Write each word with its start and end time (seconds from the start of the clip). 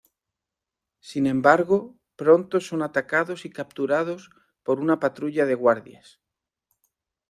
Sin 1.09 1.27
embargo, 1.27 1.95
pronto 2.15 2.59
son 2.59 2.81
atacados 2.81 3.45
y 3.45 3.51
capturados 3.51 4.31
por 4.63 4.79
una 4.79 4.99
patrulla 4.99 5.45
de 5.45 5.53
guardias. 5.53 6.19